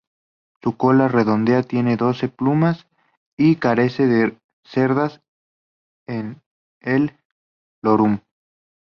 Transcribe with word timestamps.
Su 0.63 0.77
cola 0.77 1.07
redondeada 1.09 1.61
tiene 1.61 1.95
doce 1.95 2.27
plumas 2.27 2.87
y 3.37 3.57
carecen 3.57 4.09
de 4.09 4.41
cerdas 4.65 5.21
en 6.07 6.41
el 6.81 7.15
lorum. 7.83 8.17